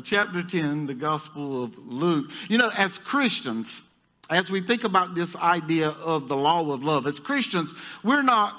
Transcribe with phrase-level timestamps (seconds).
[0.00, 2.30] chapter 10, the Gospel of Luke.
[2.48, 3.82] You know, as Christians,
[4.30, 8.54] as we think about this idea of the law of love, as Christians, we're not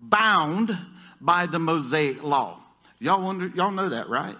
[0.00, 0.76] bound
[1.20, 2.58] by the Mosaic law.
[2.98, 4.36] Y'all wonder, y'all know that, right?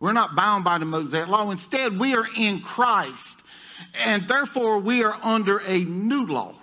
[0.00, 1.50] We're not bound by the Mosaic law.
[1.50, 3.40] Instead, we are in Christ,
[4.04, 6.54] and therefore we are under a new law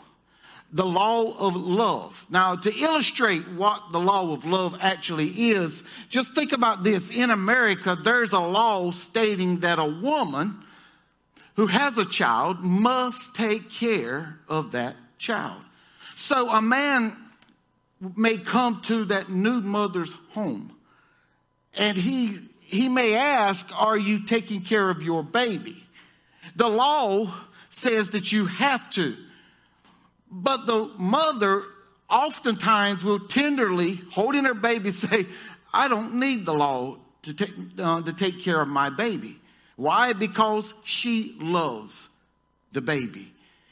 [0.72, 2.26] the law of love.
[2.30, 7.10] Now, to illustrate what the law of love actually is, just think about this.
[7.16, 10.56] In America, there's a law stating that a woman
[11.56, 15.62] who has a child must take care of that child.
[16.16, 17.16] So a man
[18.16, 20.72] may come to that new mother's home
[21.78, 22.38] and he
[22.70, 25.84] he may ask, Are you taking care of your baby?
[26.56, 27.34] The law
[27.70, 29.16] says that you have to.
[30.32, 31.64] But the mother
[32.10, 35.26] oftentimes will tenderly, holding her baby, say,
[35.74, 39.40] I don't need the law to take, uh, to take care of my baby.
[39.76, 40.14] Why?
[40.14, 42.10] Because she loves
[42.72, 43.32] the baby.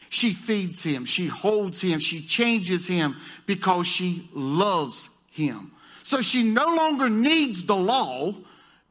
[0.09, 5.71] She feeds him, she holds him, she changes him because she loves him.
[6.03, 8.33] So she no longer needs the law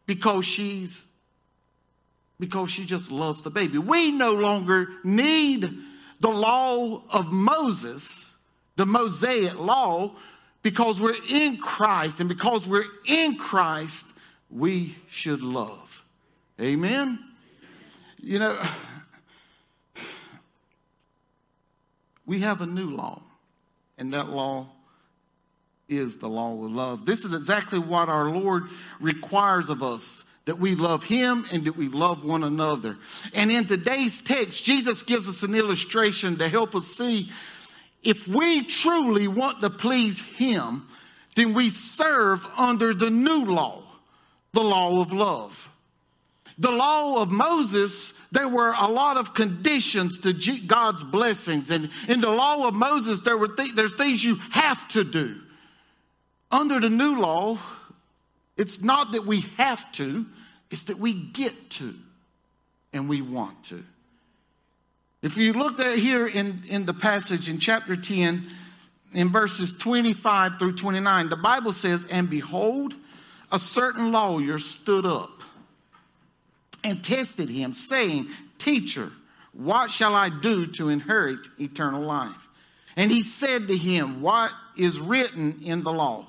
[0.05, 1.07] because she's
[2.39, 3.79] because she just loves the baby.
[3.79, 5.73] We no longer need
[6.21, 8.31] the law of Moses,
[8.77, 10.13] the Mosaic law,
[10.63, 14.07] because we're in Christ, and because we're in Christ,
[14.51, 16.05] we should love.
[16.61, 17.19] Amen?
[18.19, 18.61] You know,
[22.25, 23.23] we have a new law,
[23.99, 24.69] and that law
[25.89, 27.07] is the law of love.
[27.07, 28.65] This is exactly what our Lord
[29.01, 32.97] requires of us that we love him and that we love one another.
[33.35, 37.31] And in today's text, Jesus gives us an illustration to help us see
[38.07, 40.87] if we truly want to please him,
[41.35, 43.83] then we serve under the new law,
[44.53, 45.69] the law of love.
[46.59, 50.33] The law of Moses, there were a lot of conditions to
[50.67, 51.73] God's blessings.
[51.73, 55.35] And in the law of Moses, there were th- there's things you have to do.
[56.51, 57.59] Under the new law,
[58.57, 60.25] it's not that we have to,
[60.71, 61.95] it's that we get to
[62.93, 63.83] and we want to.
[65.23, 68.47] If you look at here in, in the passage in chapter 10,
[69.15, 72.95] in verses 25 through 29, the Bible says, And behold,
[73.51, 75.31] a certain lawyer stood up
[76.85, 78.27] and tested him, saying,
[78.59, 79.11] Teacher,
[79.53, 82.49] what shall I do to inherit eternal life?
[82.97, 86.27] And he said to him, What is written in the law?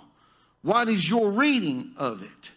[0.62, 2.52] What is your reading of it?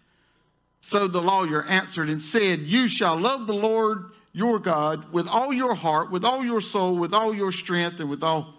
[0.90, 5.52] So the lawyer answered and said, You shall love the Lord your God with all
[5.52, 8.52] your heart, with all your soul, with all your strength, and with all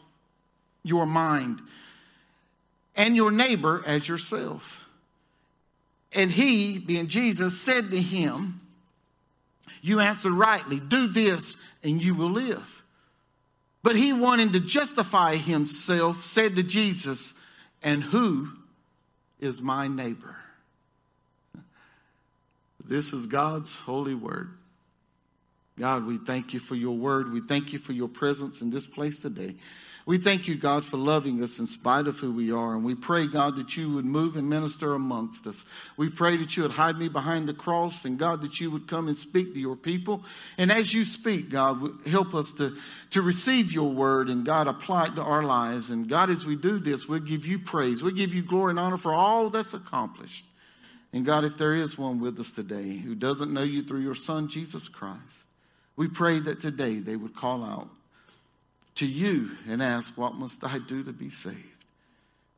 [0.82, 1.62] your mind,
[2.96, 4.88] and your neighbor as yourself.
[6.16, 8.62] And he, being Jesus, said to him,
[9.82, 12.82] You answered rightly, do this, and you will live.
[13.84, 17.34] But he, wanting to justify himself, said to Jesus,
[17.84, 18.48] And who
[19.42, 20.38] is my neighbor?
[22.92, 24.50] This is God's holy word.
[25.80, 27.32] God, we thank you for your word.
[27.32, 29.56] We thank you for your presence in this place today.
[30.06, 32.76] We thank you, God, for loving us in spite of who we are.
[32.76, 35.64] And we pray, God, that you would move and minister amongst us.
[35.96, 38.90] We pray that you would hide me behind the cross, and God, that you would
[38.90, 40.26] come and speak to your people.
[40.58, 42.76] And as you speak, God, help us to,
[43.12, 45.92] to receive your word and, God, apply it to our lives.
[45.92, 48.04] And God, as we do this, we'll give you praise.
[48.04, 50.46] We'll give you glory and honor for all that's accomplished.
[51.14, 54.16] And God, if there is one with us today who doesn't know you through your
[54.16, 55.44] Son, Jesus Christ,
[55.96, 57.90] we pray that today they would call out
[58.96, 61.58] to you and ask, What must I do to be saved?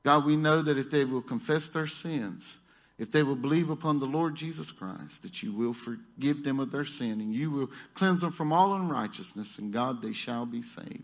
[0.03, 2.57] God, we know that if they will confess their sins,
[2.99, 6.71] if they will believe upon the Lord Jesus Christ, that you will forgive them of
[6.71, 10.61] their sin and you will cleanse them from all unrighteousness, and God, they shall be
[10.61, 11.03] saved.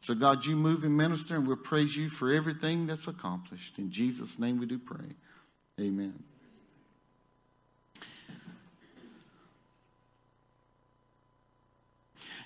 [0.00, 3.78] So, God, you move and minister, and we'll praise you for everything that's accomplished.
[3.78, 5.14] In Jesus' name we do pray.
[5.80, 6.24] Amen.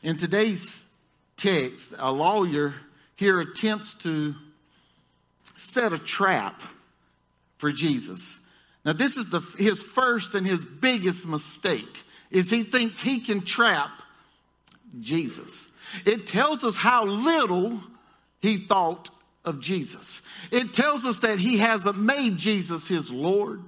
[0.06, 0.84] In today's
[1.36, 2.74] text, a lawyer
[3.16, 4.36] here attempts to
[5.56, 6.62] set a trap
[7.58, 8.38] for Jesus.
[8.84, 13.40] Now, this is the, his first and his biggest mistake is he thinks he can
[13.40, 13.90] trap
[15.00, 15.68] Jesus.
[16.04, 17.80] It tells us how little
[18.40, 19.10] he thought
[19.44, 20.22] of Jesus.
[20.52, 23.60] It tells us that he hasn't made Jesus his Lord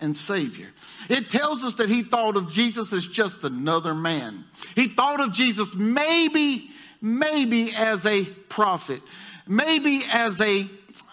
[0.00, 0.68] and Savior.
[1.08, 4.44] It tells us that he thought of Jesus as just another man.
[4.74, 6.70] He thought of Jesus maybe,
[7.00, 9.00] maybe as a prophet,
[9.46, 10.64] maybe as a,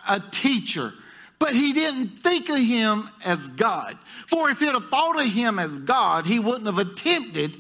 [0.08, 0.94] a teacher,
[1.40, 3.98] but he didn't think of him as God.
[4.28, 7.56] For if he'd have thought of him as God, he wouldn't have attempted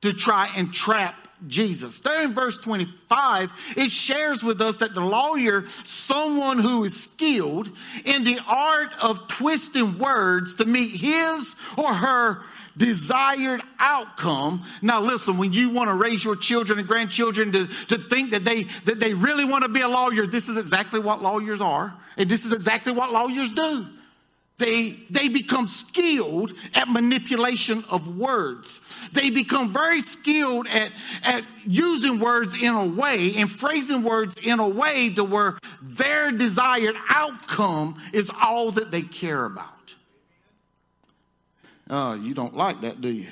[0.00, 2.00] to try and trap Jesus.
[2.00, 7.70] There in verse 25, it shares with us that the lawyer, someone who is skilled
[8.04, 12.42] in the art of twisting words to meet his or her
[12.76, 14.64] desired outcome.
[14.82, 18.44] Now listen, when you want to raise your children and grandchildren to, to think that
[18.44, 21.94] they that they really want to be a lawyer, this is exactly what lawyers are.
[22.16, 23.86] And this is exactly what lawyers do.
[24.58, 28.80] They, they become skilled at manipulation of words.
[29.12, 30.90] They become very skilled at,
[31.22, 36.32] at using words in a way and phrasing words in a way to where their
[36.32, 39.94] desired outcome is all that they care about.
[41.88, 43.28] Oh, you don't like that, do you?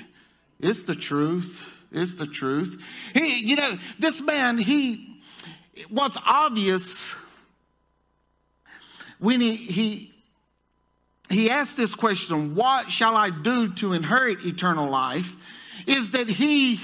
[0.61, 1.69] It's the truth.
[1.91, 2.81] It's the truth.
[3.13, 5.21] He, you know, this man, he,
[5.89, 7.13] what's obvious
[9.19, 10.13] when he, he,
[11.29, 15.35] he asked this question, What shall I do to inherit eternal life?
[15.87, 16.79] is that he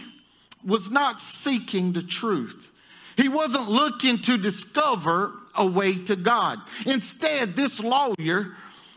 [0.65, 2.71] was not seeking the truth.
[3.17, 6.59] He wasn't looking to discover a way to God.
[6.85, 8.53] Instead, this lawyer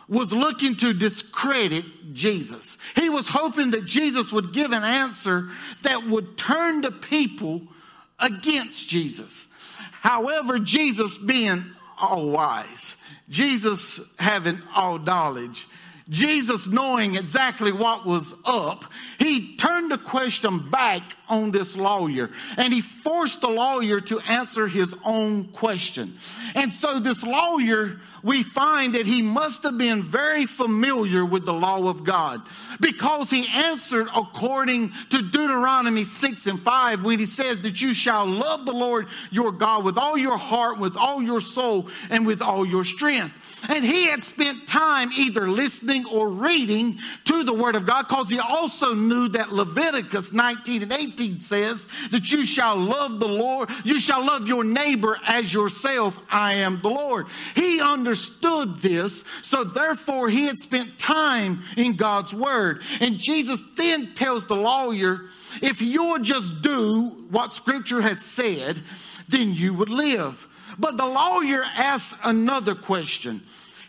[0.09, 1.85] was looking to discredit
[2.15, 2.79] Jesus.
[2.95, 5.51] He was hoping that Jesus would give an answer
[5.83, 7.63] that would turn the people
[8.19, 9.49] against Jesus.
[10.01, 11.65] However, Jesus being
[11.99, 12.97] all wise,
[13.29, 15.67] Jesus having all knowledge,
[16.09, 18.85] Jesus knowing exactly what was up,
[19.19, 24.69] he turned the question back on this lawyer and he forced the lawyer to answer
[24.69, 26.17] his own question.
[26.55, 31.53] And so, this lawyer, we find that he must have been very familiar with the
[31.53, 32.41] law of God
[32.81, 38.27] because he answered according to Deuteronomy 6 and 5 when he says that you shall
[38.27, 42.43] love the Lord your God with all your heart, with all your soul, and with
[42.43, 43.46] all your strength.
[43.69, 48.29] And he had spent time either listening or reading to the Word of God because
[48.29, 53.71] he also knew that Leviticus 19 and 18 says that you shall love the Lord,
[53.83, 56.19] you shall love your neighbor as yourself.
[56.31, 57.27] I am the Lord.
[57.55, 62.83] He understood this, so therefore he had spent time in God's Word.
[63.01, 65.23] And Jesus then tells the lawyer,
[65.63, 68.81] if you would just do what Scripture has said,
[69.29, 70.47] then you would live.
[70.79, 73.43] But the lawyer asks another question.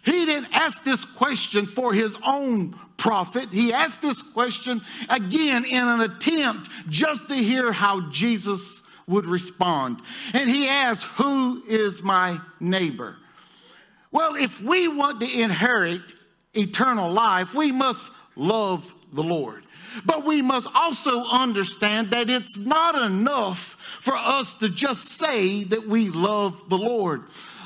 [0.03, 3.49] He didn't ask this question for his own profit.
[3.49, 10.01] He asked this question again in an attempt just to hear how Jesus would respond.
[10.33, 13.15] And he asked, Who is my neighbor?
[14.11, 16.13] Well, if we want to inherit
[16.53, 19.63] eternal life, we must love the Lord.
[20.05, 25.87] But we must also understand that it's not enough for us to just say that
[25.87, 27.23] we love the Lord.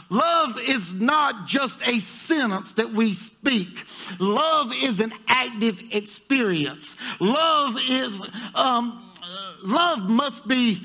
[0.10, 3.86] Love is not just a sentence that we speak.
[4.20, 6.98] Love is an active experience.
[7.22, 9.14] Love is, um,
[9.64, 10.82] love must be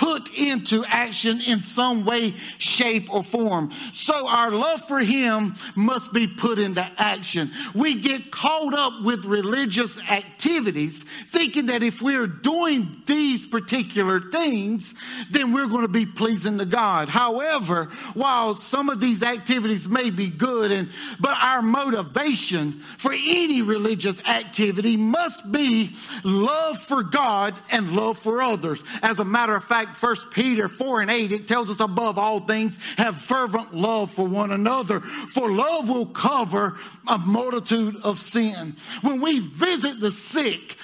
[0.00, 3.70] put into action in some way, shape, or form.
[3.92, 7.50] So our love for Him must be put into action.
[7.74, 14.94] We get caught up with religious activities thinking that if we're doing these particular things,
[15.30, 17.10] then we're going to be pleasing to God.
[17.10, 20.88] However, while some of these activities may be good and
[21.18, 25.90] but our motivation for any religious activity must be
[26.24, 28.82] love for God and love for others.
[29.02, 32.40] As a matter of fact, First Peter 4 and 8, it tells us above all
[32.40, 38.76] things, have fervent love for one another, for love will cover a multitude of sin.
[39.02, 40.76] When we visit the sick,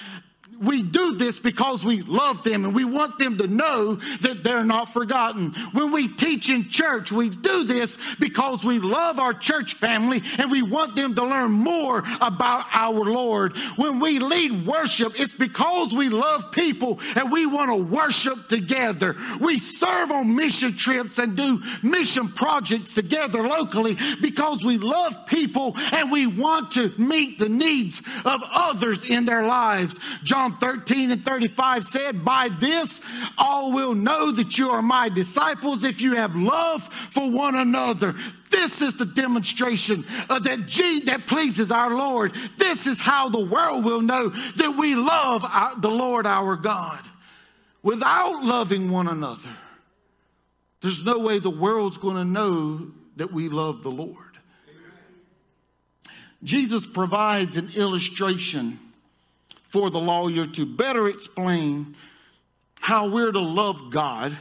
[0.61, 4.63] we do this because we love them and we want them to know that they're
[4.63, 5.51] not forgotten.
[5.73, 10.51] When we teach in church, we do this because we love our church family and
[10.51, 13.55] we want them to learn more about our Lord.
[13.75, 19.15] When we lead worship, it's because we love people and we want to worship together.
[19.39, 25.75] We serve on mission trips and do mission projects together locally because we love people
[25.91, 29.99] and we want to meet the needs of others in their lives.
[30.23, 33.01] John John 13 and 35 said, By this
[33.37, 38.15] all will know that you are my disciples if you have love for one another.
[38.49, 42.33] This is the demonstration of that G that pleases our Lord.
[42.57, 47.01] This is how the world will know that we love our, the Lord our God.
[47.83, 49.49] Without loving one another,
[50.81, 54.15] there's no way the world's going to know that we love the Lord.
[56.43, 58.79] Jesus provides an illustration
[59.67, 61.95] for the lawyer to better explain
[62.79, 64.35] how we're to love God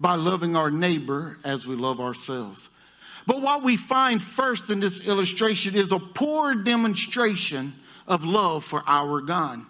[0.00, 2.68] by loving our neighbor as we love ourselves.
[3.26, 7.72] But what we find first in this illustration is a poor demonstration
[8.06, 9.60] of love for our God.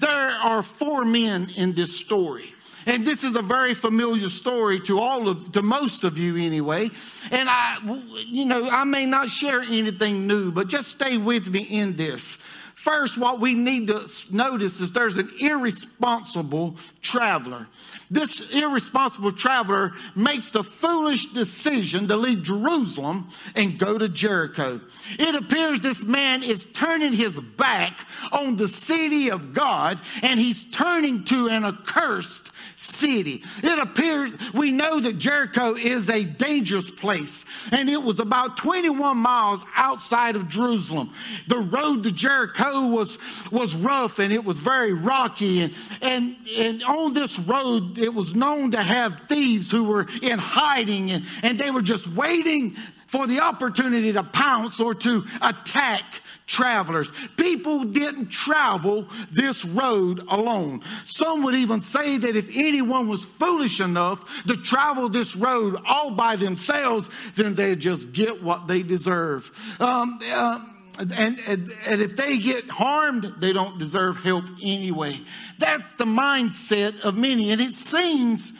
[0.00, 2.52] There are four men in this story.
[2.84, 6.90] And this is a very familiar story to all of, to most of you anyway.
[7.30, 7.78] And I,
[8.26, 12.38] you know, I may not share anything new, but just stay with me in this.
[12.82, 17.68] First, what we need to notice is there's an irresponsible traveler.
[18.10, 24.80] This irresponsible traveler makes the foolish decision to leave Jerusalem and go to Jericho.
[25.16, 30.64] It appears this man is turning his back on the city of God and he's
[30.64, 32.50] turning to an accursed
[32.82, 33.42] city.
[33.62, 39.16] It appears, we know that Jericho is a dangerous place, and it was about 21
[39.16, 41.10] miles outside of Jerusalem.
[41.48, 43.18] The road to Jericho was,
[43.50, 48.34] was rough and it was very rocky, and, and, and on this road, it was
[48.34, 53.26] known to have thieves who were in hiding, and, and they were just waiting for
[53.26, 57.10] the opportunity to pounce or to attack travelers.
[57.36, 60.82] People didn't travel this road alone.
[61.04, 66.10] Some would even say that if anyone was foolish enough to travel this road all
[66.10, 69.50] by themselves, then they'd just get what they deserve.
[69.80, 70.58] Um, uh,
[70.98, 75.18] and, and, and if they get harmed, they don't deserve help anyway.
[75.58, 77.50] That's the mindset of many.
[77.50, 78.52] And it seems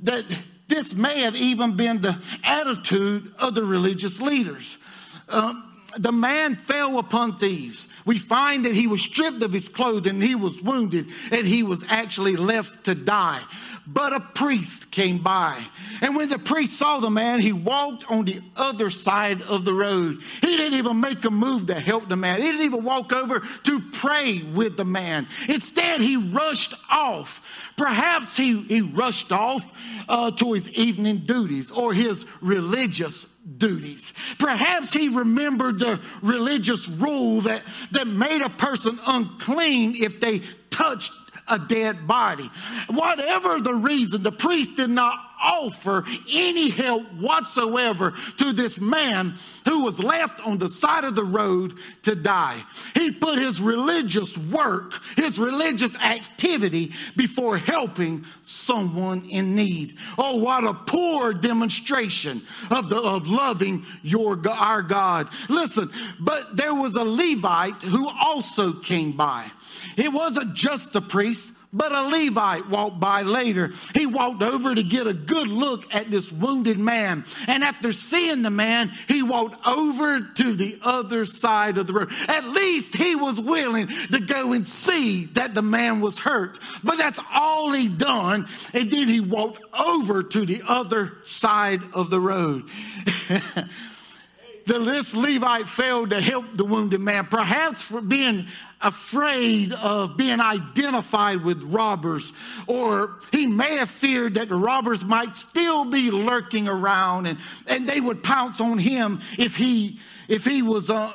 [0.00, 0.24] that
[0.66, 4.76] this may have even been the attitude of the religious leaders.
[5.28, 5.64] Um,
[5.96, 7.88] the man fell upon thieves.
[8.04, 11.84] We find that he was stripped of his clothing, he was wounded, and he was
[11.88, 13.40] actually left to die.
[13.86, 15.58] But a priest came by.
[16.02, 19.72] And when the priest saw the man, he walked on the other side of the
[19.72, 20.18] road.
[20.42, 22.36] He didn't even make a move to help the man.
[22.36, 25.26] He didn't even walk over to pray with the man.
[25.48, 27.72] Instead, he rushed off.
[27.78, 29.72] Perhaps he, he rushed off
[30.06, 33.26] uh, to his evening duties or his religious
[33.56, 34.12] duties.
[34.38, 37.62] Perhaps he remembered the religious rule that,
[37.92, 40.40] that made a person unclean if they
[40.70, 41.12] touched
[41.50, 42.50] a dead body.
[42.88, 49.34] Whatever the reason, the priest did not offer any help whatsoever to this man
[49.66, 52.60] who was left on the side of the road to die.
[52.94, 59.96] He put his religious work, his religious activity before helping someone in need.
[60.16, 65.28] Oh, what a poor demonstration of the, of loving your, our God.
[65.48, 69.50] Listen, but there was a Levite who also came by.
[69.98, 73.72] It wasn't just the priest, but a Levite walked by later.
[73.94, 77.24] He walked over to get a good look at this wounded man.
[77.46, 82.12] And after seeing the man, he walked over to the other side of the road.
[82.28, 86.58] At least he was willing to go and see that the man was hurt.
[86.82, 88.46] But that's all he done.
[88.72, 92.68] And then he walked over to the other side of the road.
[94.68, 98.46] the this Levite failed to help the wounded man, perhaps for being
[98.80, 102.32] afraid of being identified with robbers,
[102.66, 107.86] or he may have feared that the robbers might still be lurking around and, and
[107.86, 111.10] they would pounce on him if he if he was uh,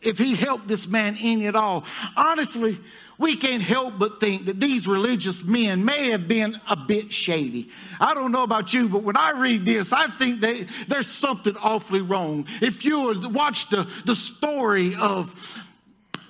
[0.00, 1.84] if he helped this man any at all.
[2.16, 2.78] Honestly,
[3.18, 7.70] we can't help but think that these religious men may have been a bit shady.
[8.00, 11.56] I don't know about you, but when I read this, I think that there's something
[11.56, 12.46] awfully wrong.
[12.60, 15.63] If you watch the, the story of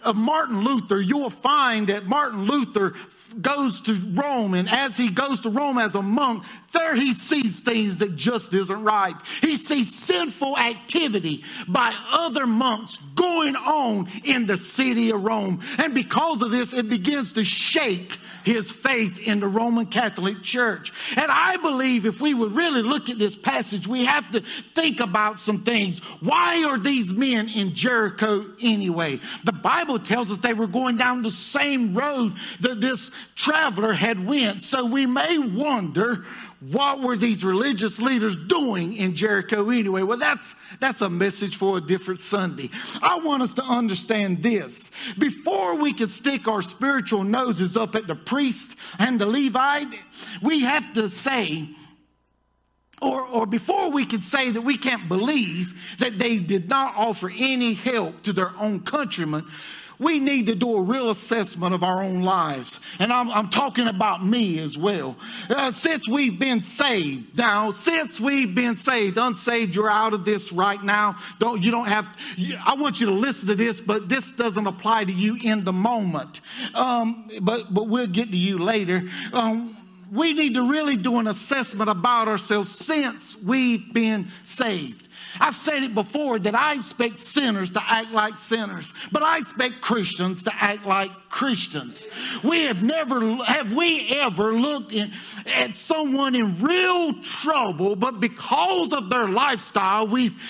[0.04, 2.94] of Martin Luther, you will find that Martin Luther
[3.40, 7.60] goes to Rome, and as he goes to Rome as a monk, there he sees
[7.60, 9.14] things that just isn't right.
[9.40, 15.60] He sees sinful activity by other monks going on in the city of Rome.
[15.78, 20.92] And because of this, it begins to shake his faith in the Roman Catholic Church.
[21.16, 25.00] And I believe if we would really look at this passage, we have to think
[25.00, 26.00] about some things.
[26.20, 29.20] Why are these men in Jericho anyway?
[29.44, 34.24] The Bible tells us they were going down the same road that this traveler had
[34.24, 34.62] went.
[34.62, 36.24] So we may wonder
[36.70, 40.02] what were these religious leaders doing in Jericho anyway?
[40.02, 42.70] Well, that's, that's a message for a different Sunday.
[43.02, 44.90] I want us to understand this.
[45.18, 49.98] Before we can stick our spiritual noses up at the priest and the Levite,
[50.42, 51.68] we have to say,
[53.02, 57.30] or, or before we can say that we can't believe that they did not offer
[57.36, 59.44] any help to their own countrymen,
[59.98, 62.80] we need to do a real assessment of our own lives.
[62.98, 65.16] And I'm, I'm talking about me as well.
[65.48, 70.52] Uh, since we've been saved, now, since we've been saved, unsaved, you're out of this
[70.52, 71.16] right now.
[71.38, 72.06] Don't, you don't have,
[72.64, 75.72] I want you to listen to this, but this doesn't apply to you in the
[75.72, 76.40] moment.
[76.74, 79.02] Um, but, but we'll get to you later.
[79.32, 79.76] Um,
[80.12, 85.03] we need to really do an assessment about ourselves since we've been saved.
[85.40, 89.80] I've said it before that I expect sinners to act like sinners, but I expect
[89.80, 92.06] Christians to act like Christians.
[92.44, 95.10] We have never, have we ever looked in,
[95.46, 100.40] at someone in real trouble, but because of their lifestyle we've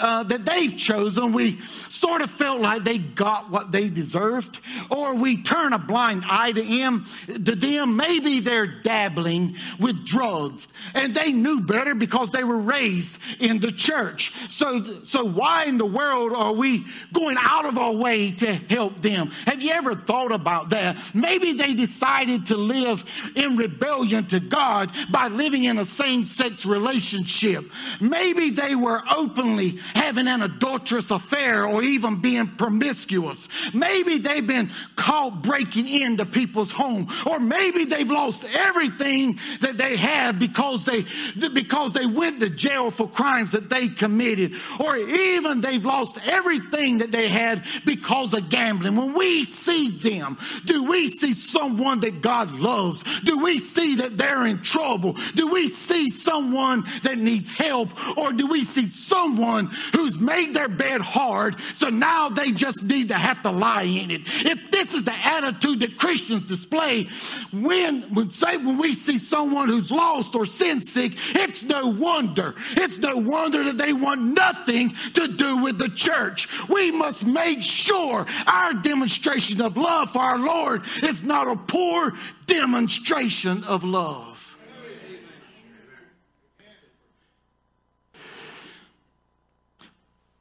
[0.00, 5.14] uh, that they've chosen, we sort of felt like they got what they deserved, or
[5.14, 7.06] we turn a blind eye to them.
[7.26, 13.18] To them, maybe they're dabbling with drugs, and they knew better because they were raised
[13.40, 14.13] in the church.
[14.20, 19.00] So, so why in the world are we going out of our way to help
[19.00, 19.30] them?
[19.46, 20.96] Have you ever thought about that?
[21.14, 23.04] Maybe they decided to live
[23.34, 27.64] in rebellion to God by living in a same-sex relationship.
[28.00, 33.48] Maybe they were openly having an adulterous affair or even being promiscuous.
[33.74, 39.96] Maybe they've been caught breaking into people's home, or maybe they've lost everything that they
[39.96, 41.04] have because they
[41.52, 44.52] because they went to jail for crimes that they committed,
[44.84, 48.96] or even they've lost everything that they had because of gambling.
[48.96, 53.02] When we see them, do we see someone that God loves?
[53.20, 55.16] Do we see that they're in trouble?
[55.34, 57.88] Do we see someone that needs help?
[58.18, 63.08] Or do we see someone who's made their bed hard, so now they just need
[63.08, 64.20] to have to lie in it?
[64.44, 67.08] If this is the attitude that Christians display,
[67.52, 72.54] when, when, say, when we see someone who's lost or sin sick, it's no wonder.
[72.72, 76.48] It's no wonder that they want nothing to do with the church.
[76.68, 82.12] We must make sure our demonstration of love for our Lord is not a poor
[82.46, 84.34] demonstration of love.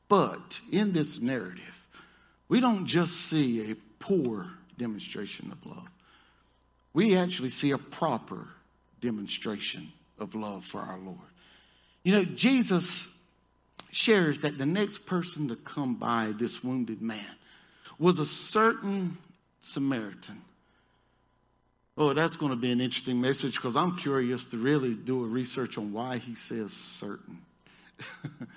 [0.07, 1.87] But in this narrative,
[2.47, 5.89] we don't just see a poor demonstration of love.
[6.93, 8.47] We actually see a proper
[9.01, 11.17] demonstration of love for our Lord.
[12.03, 13.07] You know, Jesus
[13.93, 17.23] shares that the next person to come by this wounded man
[17.99, 19.17] was a certain
[19.59, 20.41] Samaritan.
[21.95, 25.27] Oh, that's going to be an interesting message because I'm curious to really do a
[25.27, 27.37] research on why he says certain.
[28.39, 28.47] you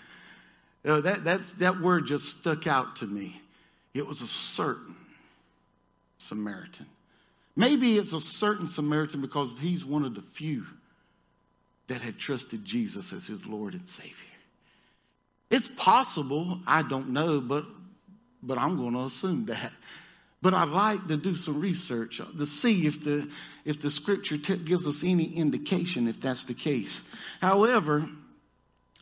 [0.85, 3.41] know, uh, that, that's, that word just stuck out to me.
[3.93, 4.97] It was a certain
[6.17, 6.87] Samaritan.
[7.55, 10.65] Maybe it's a certain Samaritan because he's one of the few
[11.89, 14.36] that had trusted Jesus as his Lord and Savior.
[15.51, 17.65] It's possible, I don't know, but,
[18.43, 19.73] but I'm going to assume that.
[20.43, 23.29] But I'd like to do some research uh, to see if the,
[23.65, 27.03] if the scripture t- gives us any indication if that's the case.
[27.41, 28.09] However,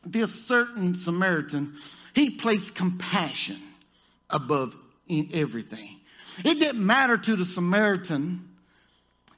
[0.04, 1.74] this certain Samaritan,
[2.14, 3.57] he placed compassion
[4.30, 4.76] above
[5.33, 5.96] everything.
[6.44, 8.48] It didn't matter to the Samaritan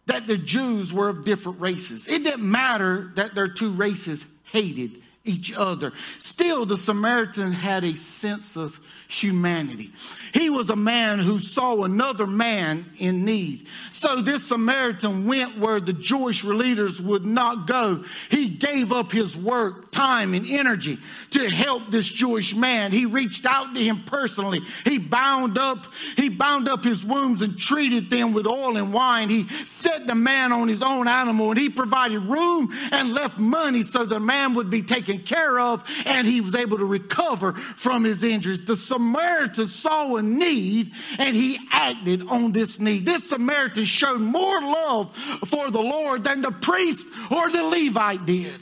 [0.07, 2.07] that the Jews were of different races.
[2.07, 5.93] It didn't matter that their two races hated each other.
[6.19, 9.91] Still, the Samaritan had a sense of humanity.
[10.33, 13.67] He was a man who saw another man in need.
[13.91, 18.05] So this Samaritan went where the Jewish leaders would not go.
[18.31, 20.99] He gave up his work, time, and energy
[21.31, 22.93] to help this Jewish man.
[22.93, 24.61] He reached out to him personally.
[24.85, 25.79] He bound up,
[26.17, 29.31] he bound up his wounds and treated them with oil and wine.
[29.31, 33.85] He set the man on his own animal and he provided room and left money
[33.85, 38.05] so the man would be taken care of and he was able to recover from
[38.05, 38.67] his injuries.
[38.67, 43.05] The Samaritan saw a need and he acted on this need.
[43.05, 45.15] This Samaritan showed more love
[45.47, 48.59] for the Lord than the priest or the Levite did.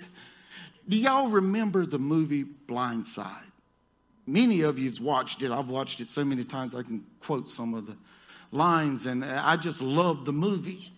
[0.89, 3.51] Do y'all remember the movie Blindside?
[4.27, 5.53] Many of you've watched it.
[5.53, 7.97] I've watched it so many times I can quote some of the
[8.51, 10.91] lines, and I just love the movie.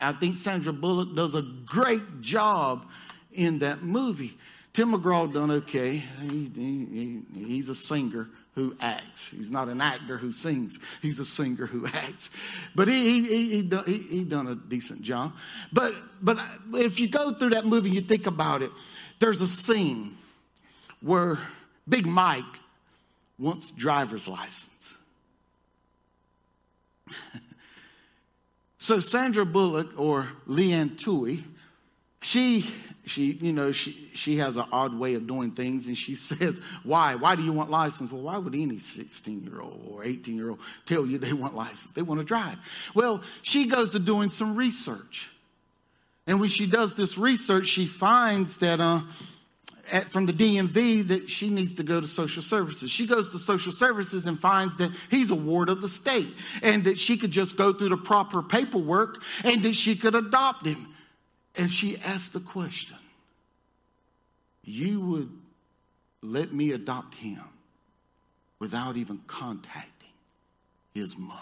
[0.00, 2.86] I think Sandra Bullock does a great job
[3.32, 4.36] in that movie.
[4.72, 5.96] Tim McGraw done okay.
[6.22, 9.28] He, he, he's a singer who acts.
[9.28, 10.80] He's not an actor who sings.
[11.00, 12.28] He's a singer who acts.
[12.74, 15.32] But he, he, he, done, he, he done a decent job.
[15.72, 16.40] But, but
[16.72, 18.72] if you go through that movie, you think about it,
[19.20, 20.16] there's a scene
[21.00, 21.38] where
[21.88, 22.42] Big Mike
[23.38, 24.96] wants driver's license.
[28.78, 31.44] so Sandra Bullock or Leigh Anne Tuohy,
[32.22, 32.68] she
[33.08, 36.60] she, you know, she, she has an odd way of doing things, and she says,
[36.82, 37.14] Why?
[37.14, 38.10] Why do you want license?
[38.10, 41.54] Well, why would any 16 year old or 18 year old tell you they want
[41.54, 41.92] license?
[41.92, 42.58] They want to drive.
[42.94, 45.30] Well, she goes to doing some research.
[46.26, 49.00] And when she does this research, she finds that uh,
[49.90, 52.90] at, from the DMV that she needs to go to social services.
[52.90, 56.28] She goes to social services and finds that he's a ward of the state
[56.62, 60.66] and that she could just go through the proper paperwork and that she could adopt
[60.66, 60.88] him.
[61.58, 62.96] And she asked the question
[64.62, 65.30] You would
[66.22, 67.42] let me adopt him
[68.60, 70.08] without even contacting
[70.94, 71.36] his mother.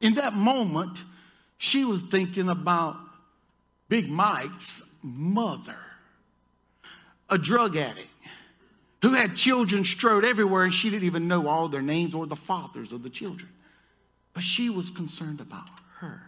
[0.00, 1.02] In that moment,
[1.56, 2.96] she was thinking about
[3.88, 5.78] Big Mike's mother,
[7.28, 8.08] a drug addict
[9.02, 12.36] who had children strode everywhere and she didn't even know all their names or the
[12.36, 13.48] fathers of the children.
[14.34, 16.22] But she was concerned about her.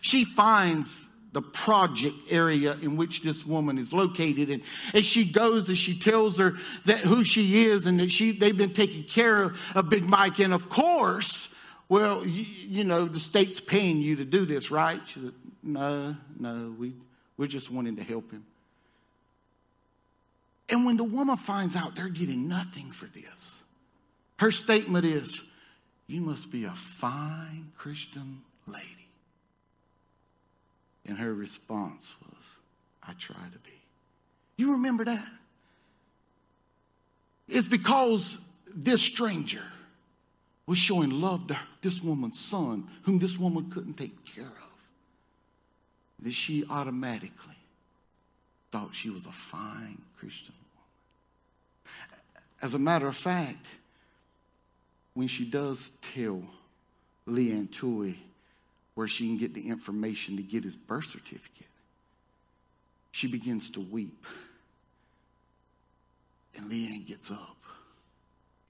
[0.00, 4.50] She finds the project area in which this woman is located.
[4.50, 4.62] And
[4.94, 6.54] as she goes, as she tells her
[6.86, 10.38] that who she is and that she they've been taking care of, of Big Mike.
[10.38, 11.48] And of course,
[11.88, 15.00] well, you, you, know, the state's paying you to do this, right?
[15.06, 16.94] She said, No, no, we,
[17.36, 18.46] we're just wanting to help him.
[20.70, 23.60] And when the woman finds out they're getting nothing for this,
[24.38, 25.42] her statement is,
[26.06, 29.03] You must be a fine Christian lady.
[31.06, 32.44] And her response was,
[33.02, 33.70] I try to be.
[34.56, 35.26] You remember that?
[37.48, 38.38] It's because
[38.74, 39.62] this stranger
[40.66, 44.72] was showing love to this woman's son, whom this woman couldn't take care of,
[46.20, 47.54] that she automatically
[48.70, 51.94] thought she was a fine Christian woman.
[52.62, 53.66] As a matter of fact,
[55.12, 56.42] when she does tell
[57.26, 58.16] Leigh Anne Tuohy
[58.94, 61.66] where she can get the information to get his birth certificate,
[63.10, 64.24] she begins to weep.
[66.56, 67.56] And Leigh Anne gets up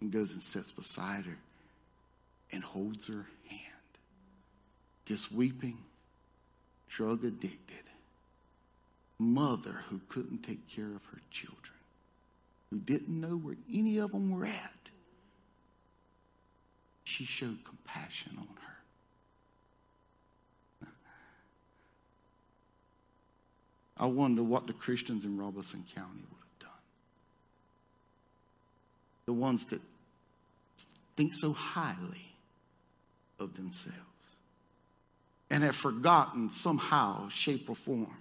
[0.00, 1.38] and goes and sits beside her
[2.52, 3.60] and holds her hand.
[5.06, 5.78] This weeping,
[6.88, 7.84] drug addicted
[9.18, 11.78] mother who couldn't take care of her children,
[12.70, 14.72] who didn't know where any of them were at,
[17.04, 18.63] she showed compassion on her.
[23.96, 26.70] I wonder what the Christians in Robertson County would have done.
[29.26, 29.80] The ones that
[31.16, 32.32] think so highly
[33.38, 33.98] of themselves
[35.50, 38.16] and have forgotten somehow, shape, or form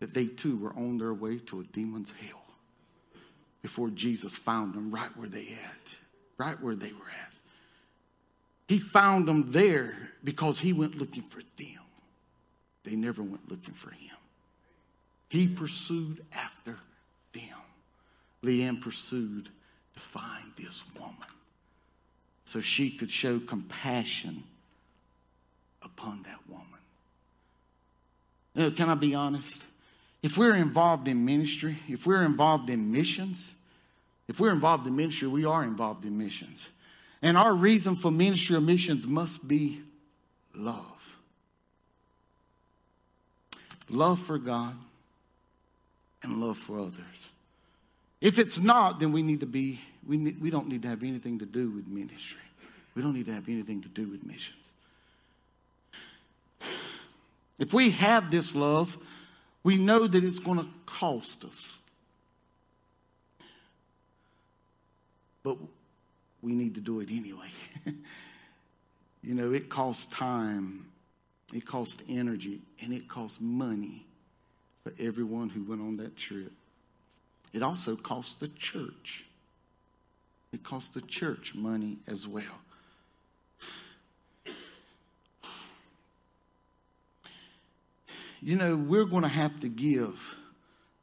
[0.00, 2.42] that they too were on their way to a demon's hell
[3.62, 5.94] before Jesus found them right where they at,
[6.38, 7.32] right where they were at.
[8.68, 11.82] He found them there because he went looking for them.
[12.82, 14.15] They never went looking for him.
[15.28, 16.76] He pursued after
[17.32, 17.58] them.
[18.42, 19.48] Leigh Anne pursued
[19.94, 21.14] to find this woman
[22.44, 24.44] so she could show compassion
[25.82, 26.66] upon that woman.
[28.54, 29.64] You know, can I be honest?
[30.22, 33.54] If we're involved in ministry, if we're involved in missions,
[34.28, 36.68] if we're involved in ministry, we are involved in missions.
[37.22, 39.80] And our reason for ministry or missions must be
[40.54, 41.16] love.
[43.88, 44.74] Love for God
[46.22, 47.30] and love for others.
[48.20, 51.02] If it's not, then we need to be, we, need, we don't need to have
[51.02, 52.40] anything to do with ministry.
[52.94, 54.56] We don't need to have anything to do with missions.
[57.58, 58.96] If we have this love,
[59.62, 61.78] we know that it's going to cost us.
[65.42, 65.58] But
[66.42, 67.50] we need to do it anyway.
[69.22, 70.86] you know, it costs time,
[71.54, 74.06] it costs energy, and it costs money
[74.86, 76.52] for everyone who went on that trip.
[77.52, 79.24] It also cost the church.
[80.52, 82.44] It cost the church money as well.
[88.40, 90.36] You know, we're going to have to give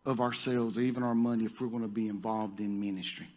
[0.05, 3.27] of ourselves, or even our money, if we're going to be involved in ministry.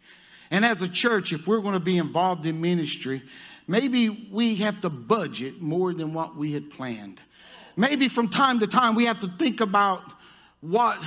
[0.49, 3.21] And as a church, if we're going to be involved in ministry,
[3.67, 7.19] maybe we have to budget more than what we had planned.
[7.75, 10.03] Maybe from time to time we have to think about
[10.61, 10.97] what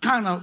[0.00, 0.42] kind of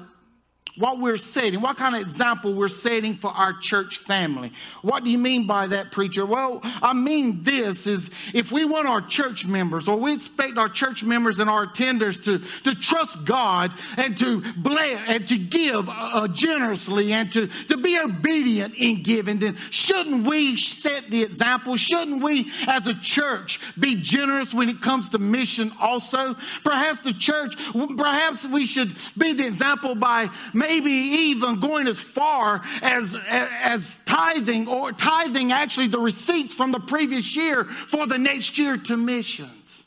[0.77, 4.51] what we're setting, what kind of example we're setting for our church family.
[4.81, 6.25] What do you mean by that, preacher?
[6.25, 10.69] Well, I mean this is if we want our church members or we expect our
[10.69, 15.87] church members and our attenders to, to trust God and to bless and to give
[15.89, 21.77] uh, generously and to, to be obedient in giving, then shouldn't we set the example?
[21.77, 26.35] Shouldn't we as a church be generous when it comes to mission also?
[26.63, 27.55] Perhaps the church,
[27.97, 30.29] perhaps we should be the example by
[30.67, 36.79] maybe even going as far as, as tithing or tithing actually the receipts from the
[36.79, 39.83] previous year for the next year to missions.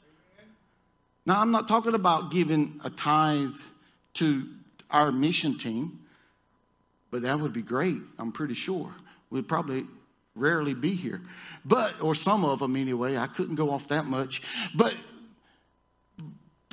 [1.27, 3.55] Now, I'm not talking about giving a tithe
[4.15, 4.47] to
[4.91, 6.01] our mission team,
[7.11, 8.95] but that would be great, I'm pretty sure.
[9.31, 9.85] We'd probably
[10.35, 11.21] rarely be here.
[11.65, 14.43] But, or some of them anyway, I couldn't go off that much.
[14.75, 14.95] But,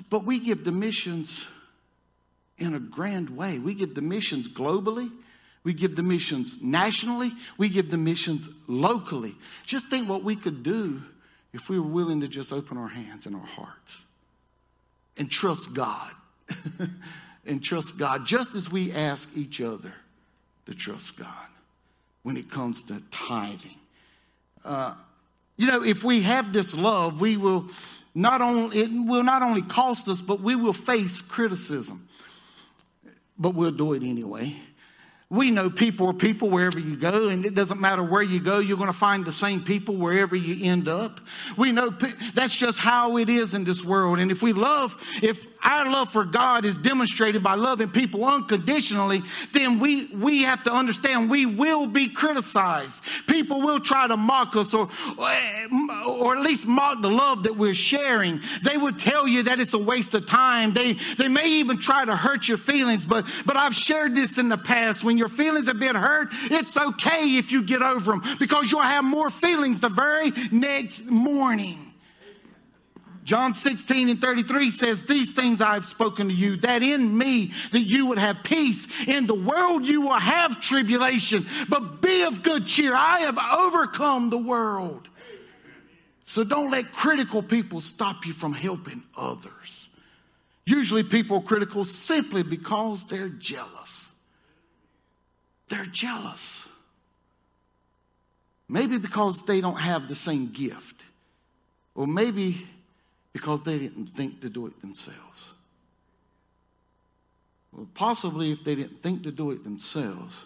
[0.09, 1.45] but we give the missions
[2.57, 3.59] in a grand way.
[3.59, 5.11] We give the missions globally,
[5.63, 9.35] We give the missions nationally, we give the missions locally.
[9.65, 11.01] Just think what we could do
[11.53, 14.03] if we were willing to just open our hands and our hearts
[15.17, 16.11] and trust God.
[17.45, 19.93] and trust God, just as we ask each other
[20.65, 21.27] to trust God
[22.23, 23.77] when it comes to tithing.
[24.63, 24.95] Uh,
[25.57, 27.69] you know, if we have this love, we will
[28.15, 32.07] not only it will not only cost us, but we will face criticism.
[33.37, 34.55] But we'll do it anyway.
[35.29, 38.59] We know people are people wherever you go, and it doesn't matter where you go,
[38.59, 41.19] you're going to find the same people wherever you end up.
[41.57, 44.19] We know that's just how it is in this world.
[44.19, 49.21] And if we love, if our love for God is demonstrated by loving people unconditionally,
[49.51, 53.03] then we, we have to understand we will be criticized.
[53.27, 57.73] People will try to mock us or, or at least mock the love that we're
[57.73, 58.41] sharing.
[58.63, 60.73] They will tell you that it's a waste of time.
[60.73, 64.49] They, they may even try to hurt your feelings, but, but I've shared this in
[64.49, 68.21] the past when your feelings have been hurt, it's okay if you get over them
[68.39, 71.84] because you'll have more feelings the very next morning.
[73.25, 77.51] John 16 and 33 says, These things I have spoken to you, that in me
[77.71, 79.07] that you would have peace.
[79.07, 82.93] In the world you will have tribulation, but be of good cheer.
[82.93, 85.09] I have overcome the world.
[86.25, 89.89] So don't let critical people stop you from helping others.
[90.67, 94.13] Usually people are critical simply because they're jealous.
[95.67, 96.67] They're jealous.
[98.69, 101.03] Maybe because they don't have the same gift,
[101.95, 102.67] or maybe
[103.35, 105.51] because they didn't think to do it themselves.
[107.73, 110.45] Well, possibly if they didn't think to do it themselves,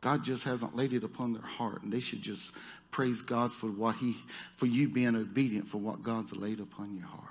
[0.00, 2.52] God just hasn't laid it upon their heart, and they should just
[2.90, 4.16] praise God for what He,
[4.56, 7.28] for you being obedient for what God's laid upon your heart.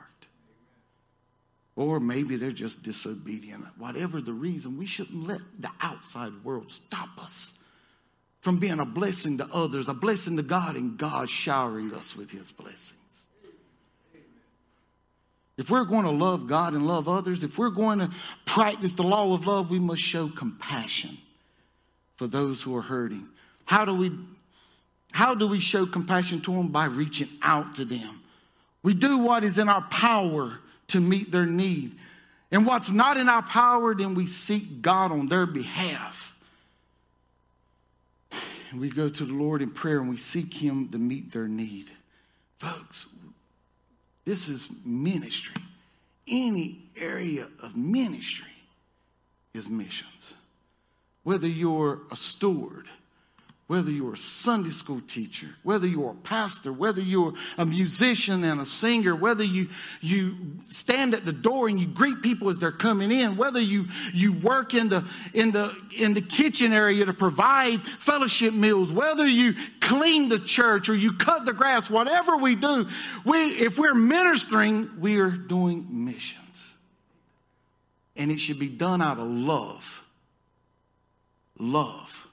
[1.75, 3.65] Or maybe they're just disobedient.
[3.79, 7.57] Whatever the reason, we shouldn't let the outside world stop us
[8.41, 12.29] from being a blessing to others, a blessing to God, and God showering us with
[12.29, 13.00] His blessings.
[15.57, 18.09] If we're going to love God and love others, if we're going to
[18.45, 21.17] practice the law of love, we must show compassion
[22.15, 23.27] for those who are hurting.
[23.65, 24.11] How do we
[25.13, 26.69] how do we show compassion to them?
[26.69, 28.21] By reaching out to them.
[28.81, 30.53] We do what is in our power
[30.87, 31.95] to meet their need.
[32.51, 36.37] And what's not in our power, then we seek God on their behalf.
[38.71, 41.47] And we go to the Lord in prayer and we seek Him to meet their
[41.47, 41.91] need.
[42.57, 43.07] Folks,
[44.25, 45.61] this is ministry.
[46.27, 48.47] Any area of ministry
[49.53, 50.35] is missions.
[51.23, 52.87] Whether you're a steward,
[53.71, 58.59] whether you're a Sunday school teacher, whether you're a pastor, whether you're a musician and
[58.59, 59.69] a singer, whether you,
[60.01, 60.35] you
[60.67, 64.33] stand at the door and you greet people as they're coming in, whether you, you
[64.33, 69.53] work in the, in, the, in the kitchen area to provide fellowship meals, whether you
[69.79, 72.85] clean the church or you cut the grass, whatever we do,
[73.23, 76.73] we, if we're ministering, we are doing missions.
[78.17, 80.05] And it should be done out of love.
[81.57, 82.27] Love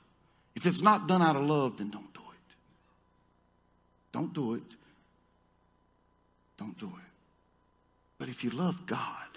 [0.59, 2.55] if it's not done out of love, then don't do it.
[4.11, 4.63] Don't do it.
[6.59, 7.13] Don't do it.
[8.19, 9.29] But if you love God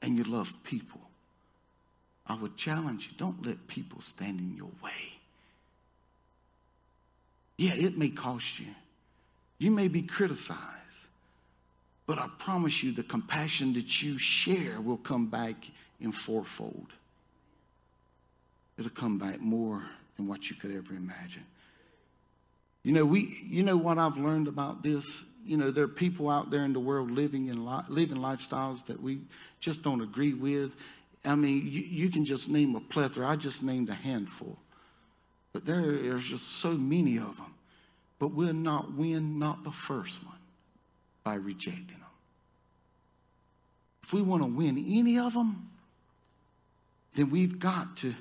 [0.00, 1.00] and you love people,
[2.28, 5.14] I would challenge you don't let people stand in your way.
[7.58, 8.68] Yeah, it may cost you.
[9.58, 10.60] You may be criticized.
[12.06, 15.56] But I promise you, the compassion that you share will come back
[16.00, 16.92] in fourfold.
[18.78, 19.82] It'll come back more
[20.20, 21.44] than what you could ever imagine.
[22.82, 25.24] You know, we, you know what I've learned about this?
[25.44, 28.86] You know, there are people out there in the world living in li- living lifestyles
[28.86, 29.20] that we
[29.60, 30.76] just don't agree with.
[31.24, 33.26] I mean, you, you can just name a plethora.
[33.26, 34.58] I just named a handful.
[35.52, 37.54] But there, there's just so many of them.
[38.18, 40.36] But we'll not win, not the first one,
[41.24, 41.96] by rejecting them.
[44.02, 45.70] If we want to win any of them,
[47.14, 48.14] then we've got to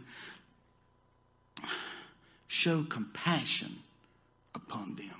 [2.49, 3.69] show compassion
[4.55, 5.15] upon them.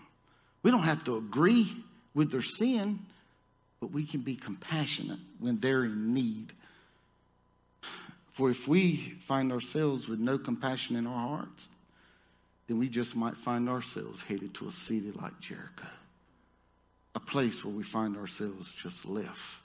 [0.64, 1.72] We don't have to agree
[2.16, 3.00] with their sin,
[3.80, 6.52] but we can be compassionate when they're in need.
[8.32, 11.70] For if we find ourselves with no compassion in our hearts,
[12.68, 15.88] then we just might find ourselves headed to a city like Jericho,
[17.14, 19.62] a place where we find ourselves just left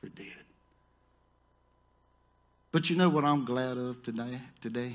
[0.00, 0.32] for dead.
[2.72, 4.40] But you know what I'm glad of today?
[4.60, 4.92] Today,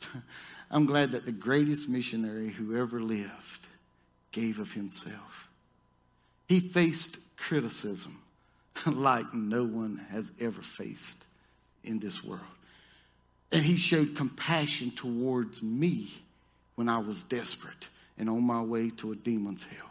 [0.72, 3.66] I'm glad that the greatest missionary who ever lived
[4.32, 5.50] gave of himself.
[6.48, 8.18] He faced criticism
[8.86, 11.24] like no one has ever faced
[11.84, 12.40] in this world.
[13.52, 16.10] And he showed compassion towards me
[16.76, 19.90] when I was desperate and on my way to a demon's hell.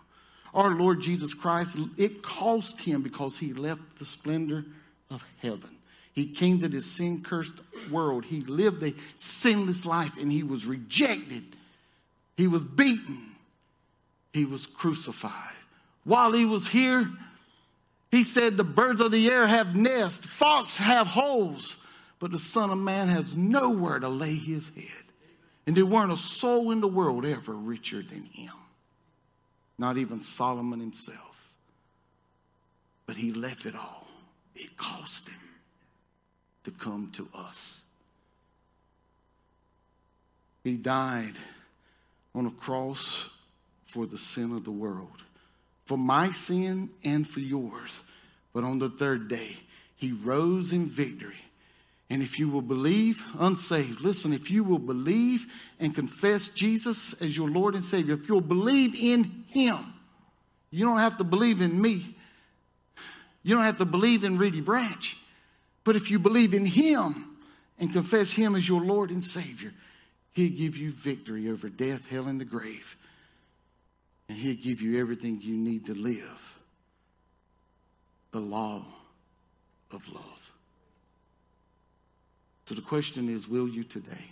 [0.54, 4.66] Our Lord Jesus Christ, it cost him because he left the splendor
[5.12, 5.78] of heaven.
[6.14, 8.26] He came to this sin cursed world.
[8.26, 11.44] He lived a sinless life and he was rejected.
[12.36, 13.32] He was beaten.
[14.34, 15.56] He was crucified.
[16.04, 17.10] While he was here,
[18.10, 21.78] he said, The birds of the air have nests, foxes have holes,
[22.20, 25.06] but the Son of Man has nowhere to lay his head.
[25.68, 28.54] And there weren't a soul in the world ever richer than him,
[29.78, 31.56] not even Solomon himself.
[33.06, 34.08] But he left it all.
[34.56, 35.38] It cost him
[36.64, 37.82] to come to us.
[40.64, 41.34] He died
[42.36, 43.30] on a cross
[43.86, 45.24] for the sin of the world,
[45.86, 48.02] for my sin and for yours.
[48.54, 49.58] But on the third day,
[49.96, 51.36] he rose in victory.
[52.10, 55.48] And if you will believe, unsaved, listen, if you will believe
[55.80, 59.78] and confess Jesus as your Lord and Savior, if you'll believe in him,
[60.72, 62.18] you don't have to believe in me.
[63.44, 65.18] You don't have to believe in Reedy Branch.
[65.84, 67.38] But if you believe in Him
[67.80, 69.74] and confess Him as your Lord and Savior,
[70.34, 72.96] He'll give you victory over death, hell, and the grave.
[74.30, 76.58] And He'll give you everything you need to live
[78.32, 78.86] the law
[79.92, 80.54] of love.
[82.66, 84.32] So the question is will you today?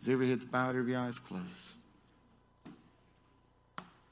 [0.00, 1.44] Is every head bowed, every eyes closed?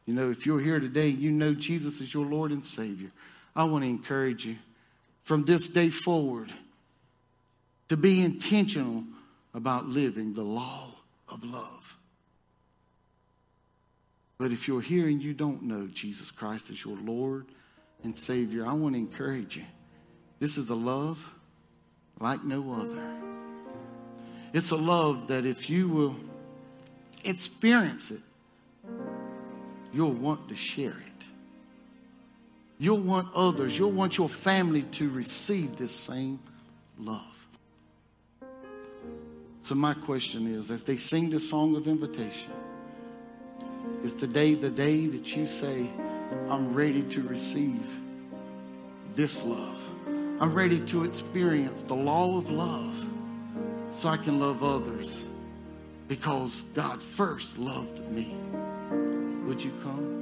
[0.04, 3.10] You know, if you're here today, you know Jesus is your Lord and Savior.
[3.54, 4.56] I want to encourage you
[5.26, 6.52] from this day forward
[7.88, 9.02] to be intentional
[9.54, 10.88] about living the law
[11.28, 11.96] of love.
[14.38, 17.46] But if you're here and you don't know Jesus Christ as your Lord
[18.04, 19.64] and Savior, I want to encourage you.
[20.38, 21.28] This is a love
[22.20, 23.02] like no other.
[24.52, 26.14] It's a love that if you will
[27.24, 28.20] experience it,
[29.92, 31.15] you'll want to share it.
[32.78, 36.38] You'll want others, you'll want your family to receive this same
[36.98, 37.46] love.
[39.62, 42.52] So, my question is as they sing this song of invitation,
[44.02, 45.90] is today the day that you say,
[46.48, 47.84] I'm ready to receive
[49.14, 49.82] this love?
[50.38, 53.06] I'm ready to experience the law of love
[53.90, 55.24] so I can love others
[56.08, 58.36] because God first loved me.
[59.46, 60.15] Would you come?